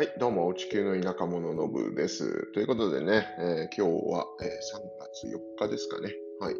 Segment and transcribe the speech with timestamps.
[0.00, 2.50] はい、どうも、地球の田舎者のぶです。
[2.54, 6.14] ということでね、えー今日は、えー3月4日ですかね。
[6.40, 6.54] はい。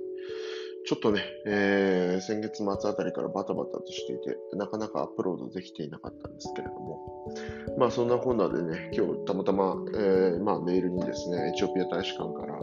[0.86, 7.34] ちょっとね、えー先月末あたりからバタバタとしていて、なかなかアップロードできていなかったんですけれども、
[7.78, 12.58] まあそんなこんなでね、今日たまたま、えーまあ、メールにですね、エチオピア大使館から、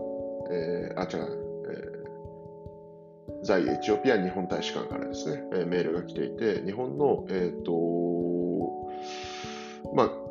[0.51, 7.71] えーあ、違う、えー在エチオピア日本大使館からですね、えーメールが来ていて、日本の、えっ、と、
[9.95, 10.26] まあ、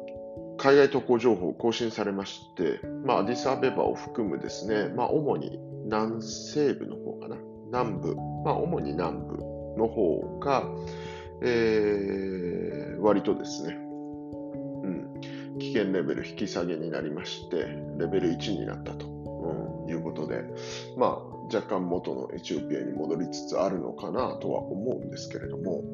[0.59, 9.37] 海外渡航情報更新されまして、まあ、アディスアベバを含むですね、まあ、主に南西部の方かな、南部、まあ、主に南部
[9.77, 10.65] の方が、
[11.43, 15.21] えー割とですね、うん、
[15.59, 17.67] 危険レベル引き下げになりまして、
[17.99, 19.13] レベル1になったと、う
[19.85, 20.43] んいうことで、
[20.97, 21.19] まあ、
[21.55, 25.85] 若干元のエチオピアに戻りつつあるのかなとは思うんですけれども、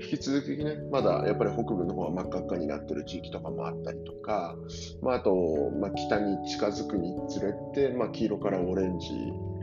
[0.00, 4.56] 引き続きね、まだやっぱり北部の方は真っ赤っかになってる地域とかもあったりとか、
[5.02, 9.08] まあ、あと、まあ、北に近づくにつれて、まあ、黄色からオレンジ、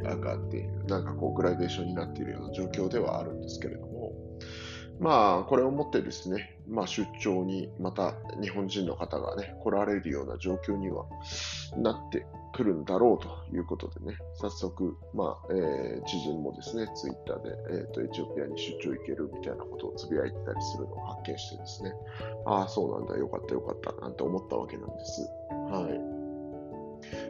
[0.05, 3.94] 赤っていう、なんかこうグラデーションになっているような状況ではあるんですけれども、
[4.99, 11.05] まあ、これをもってですね、まあ、出張にまた日本人の方がね、来られるような状況には
[11.77, 21.93] なってくるんだろうということでね、早速、まあ、えー知人もですね、ツイッターで、えーと、エチオピアに出張行けるみたいなことをつぶやいてたりするのを発見してですね、
[22.45, 25.21] ああ、そうなんだ、よかったよかった、なんて思ったわけなんです。
[25.51, 26.15] はい。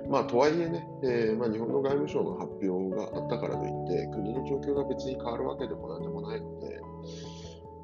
[0.07, 6.79] まあ、とはいえね、えーまあ、日本の外務省の発表があったからといって、国の状況が別に変わるわけでもなんでもないので、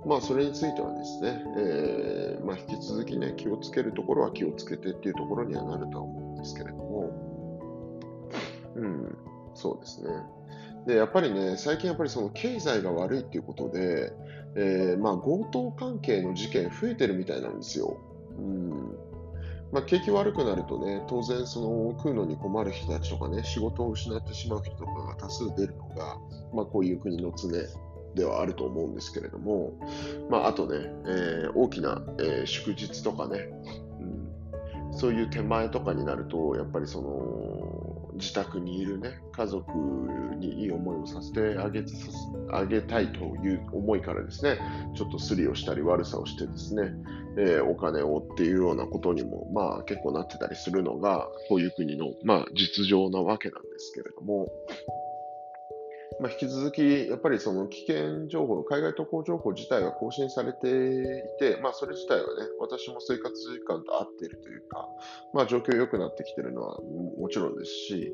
[0.05, 8.31] まあ、それについてはですね、えーまあ、引き続きね、気をつけるところは気をつけてっていうところにはなるとは思うんですけれども、
[8.75, 9.17] うん、
[9.53, 10.09] そうですね。
[10.87, 14.11] で、やっぱりね、最近やっぱりその経済が悪いっていうことで、
[14.55, 17.97] えーまあ、強盗関係の事件増えてるみたいなんですよ。
[18.37, 18.69] うん。
[19.71, 26.17] まあ、景気悪くなるとね、当然その食うのに困る人たちとかね、仕事を失ってしまう人とかが多数出るのが、
[26.53, 27.49] まあ、こういう国の常
[28.15, 29.73] ではあると思うんですけれども、
[30.29, 30.77] まあ、あとね、
[31.07, 33.49] えー大きな、えー祝日とかね、
[33.99, 39.71] うん、そういう手前とかになると、やっぱりその自宅にいるね、家族
[40.37, 41.83] にいい思いをさせてあげ
[42.51, 44.59] あげたいという思いからですね、
[44.95, 46.93] ちょっとスリをしたり悪さをしてですね、
[47.37, 54.49] えーお金をっていうようなことにも、まあ結構なってたりするのが、こういう国の、まあ実情なわけなんですけれども、
[56.19, 61.03] まあ、引き続き、やっぱりその危険情報、海外渡航情報自体は更新されてい
[61.39, 64.87] て、まあ、それ自体はね、私も生活時間と合っているというか、
[65.33, 68.13] まあ、状況良くなってきているのはもちろんですし、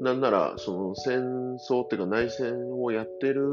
[0.00, 3.48] なんなら、その戦争っていうか内戦をやっている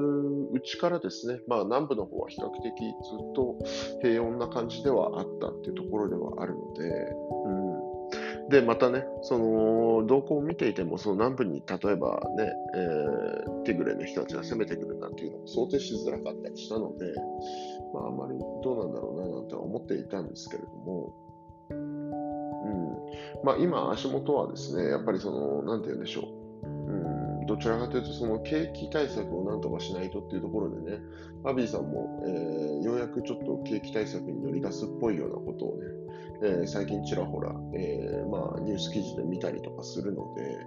[0.52, 3.58] うちからですね、まあ、南部の方は比較的ずっと
[4.02, 6.90] 平穏な感じではあったっていうところではあるので、
[7.46, 7.69] うん。
[8.50, 17.14] で、またね、その動向を見ていても、その南部に例えばね、えーティグレの人たちが攻めてくるなんていうのも想定しづらかったりしたので、
[17.94, 21.14] まあ、あまりどうなんだろうななんて思っていたんですけれども、
[21.70, 22.90] うん。
[23.44, 26.24] まあ、今、足元はですね、やっぱりその、なんて言うんでしょう、
[27.50, 31.00] どちらかというと、その景気対策をなんとかしないとっていうところでね、
[31.44, 35.86] アビーさんも、えーようやくちょっと景気対策に乗り出すっぽいようなことをね、
[36.44, 40.60] えー最近ちらほら、えーまあ、ニュース記事で見たりとかするので、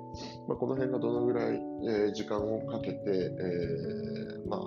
[0.49, 4.61] まあ、この辺がどのぐらい、え時間をかけて、えまあ、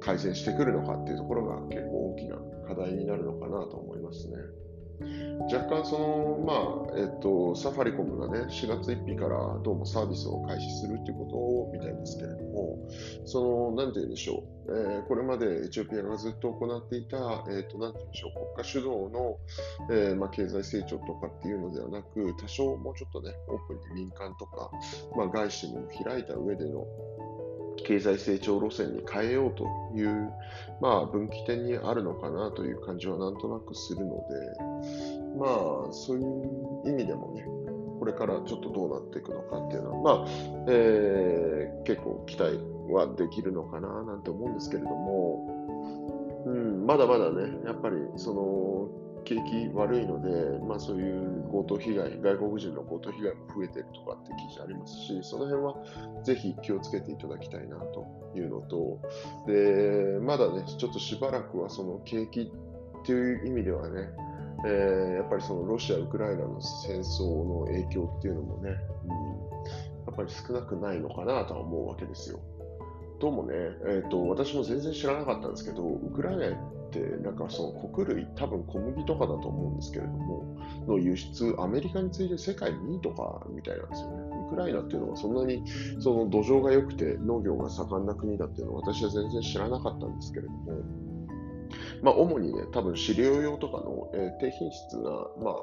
[0.00, 2.36] 改善してくるのかっていうところが結構大きな
[2.66, 4.36] 課題になるのかなと思いますね。
[5.52, 12.78] 若干その、まあ、えっと、サファリコムがね、4月1日からどうもサービスを開始するっていうことみたいですけれども、
[13.24, 19.38] その、なんて言うんでしょう、えーこれまでエチオピアがずっと行っていた、えっと、なんて言うんでしょう、国家主導の、
[19.90, 24.70] えーまあ、経済成長とかっていうのではなく、多少もうちょっとね、オープンに民間とか、
[25.16, 26.86] まあ、外資にも開いた上での
[27.82, 30.32] 経済成長路線に変えようという、
[30.80, 34.22] まあ、分岐点にあるのかなという感じはなんとなくするので、
[35.38, 35.46] ま
[35.90, 37.44] あ、そういう意味でもね、
[37.98, 40.28] これからちょっとどうなっていくのかっていうのは、まあ、
[40.68, 41.50] えー
[41.84, 42.58] 結構期待
[42.92, 48.88] はできるのかななんて思うんですけれども、うん、まだまだね、やっぱりその
[49.24, 55.74] 景気悪いので、まあ、そういう強盗被害、外国人の強盗被害も増えてるとかって記事ありますし、その辺は
[56.24, 59.00] ぜひ気をつけていただきたいなというのと、
[59.46, 62.46] でまだね、ちょっとしばらくはその景気っ
[63.04, 64.08] ていう意味ではね、
[64.66, 68.70] えーやっぱりそのロシア・ウクライナの戦争の影響っていうのもね、
[69.04, 69.16] うん、
[70.06, 72.40] やっぱり少なくないのかなとは思うわけですよ。
[73.20, 76.46] どうもね、えーと、私も全然知らなかったんですけど、ウクライナ
[76.90, 80.56] って、なんかその穀類、多分小麦とかだと思うんですけれども、
[80.86, 84.16] の輸出、アメリカに次いで世界2位とかみたいなんですよね。
[84.46, 85.62] ウクライナっていうのはそんなに
[86.00, 90.72] その土壌が良くて農業が盛んな国だっていうのは私は全然知らなかったんですけれども、
[92.02, 95.54] まあ、主にね、多分飼料用とかの、えー、低品質な、まあ、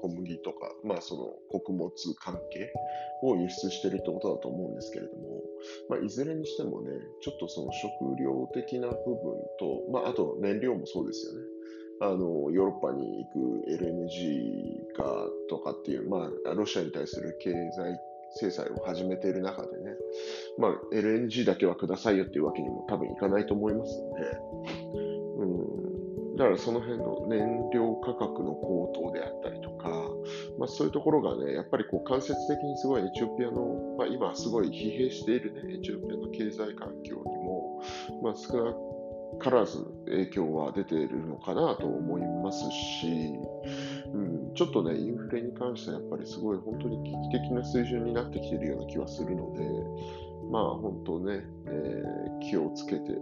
[0.00, 2.72] 小麦とか、まあ、その穀物関係
[3.22, 5.42] を輸出してるってことだと思うんですけれども、
[5.88, 6.90] まあ、いずれにしてもね、
[7.22, 9.14] ちょっとその食料的な部分
[9.58, 11.38] と、まあ、あと燃料もそうですよね。
[12.00, 17.98] あのヨーロッパに行く LNG かとかっていう、まあ、ロシアに対する経済
[18.36, 19.92] 制裁を始めている中でね、
[20.58, 24.22] まあ、LNG だけはくださいよっていうわけにも多分いかないと思いますので、
[26.36, 29.88] だからその辺の燃料価格の高騰であったりとか、
[30.58, 37.82] まあ、そういうところがね、やっぱりこう間接的にすごいエチオピアの、まあ、今すごい疲弊しているね、エチオピアの経済環境にも、
[38.22, 38.74] まあ、少な
[39.38, 43.32] からず影響は出ているのかなと思いますし、
[44.12, 49.62] うん、ちょっとね、インフレに関してはやっぱりすごい本当に危機的な水準になってきているような気はするので、
[50.50, 53.12] まあ本当ね、えー、気をつけて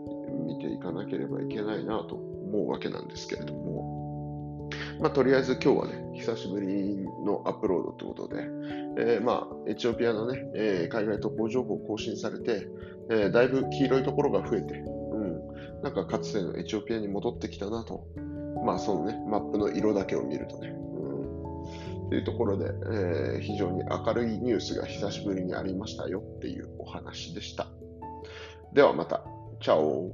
[0.47, 4.70] 見ていかなければいけないなと思うわけなんですけれども、
[5.00, 8.43] まあ、とりあえず今日はね、久しぶりのアップロードということで、
[8.99, 12.69] えー、まあ、エチオピアのね、えー、海外渡航情報更新されて、
[13.10, 18.06] えー、だいぶ黄色いところが増えて、うん、なんかかつてのエチオピアに戻ってきたなと、
[18.64, 20.75] まあ、そのね、マップの色だけを見るとね、
[22.10, 27.66] というところで、えー、非常に明るいニュースが久しぶりにありましたよっていうお話でした。
[28.75, 29.25] ではまた。
[29.62, 30.12] チャオ